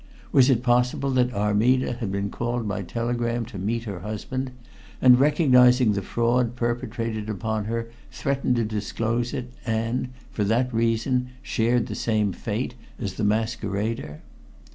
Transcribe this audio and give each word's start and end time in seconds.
Was 0.31 0.49
it 0.49 0.63
possible 0.63 1.11
that 1.11 1.31
Armida 1.31 1.93
had 1.93 2.11
been 2.11 2.31
called 2.31 2.67
by 2.67 2.81
telegram 2.81 3.45
to 3.45 3.59
meet 3.59 3.83
her 3.83 3.99
husband, 3.99 4.49
and 4.99 5.19
recognizing 5.19 5.91
the 5.93 6.01
fraud 6.01 6.55
perpetrated 6.55 7.29
upon 7.29 7.65
her 7.65 7.91
threatened 8.11 8.55
to 8.55 8.65
disclose 8.65 9.31
it 9.31 9.53
and, 9.63 10.09
for 10.31 10.43
that 10.43 10.73
reason, 10.73 11.29
shared 11.43 11.85
the 11.85 11.93
same 11.93 12.33
fate 12.33 12.73
as 12.97 13.13
the 13.13 13.23
masquerader? 13.23 14.21